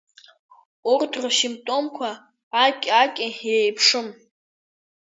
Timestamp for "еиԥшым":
3.55-4.07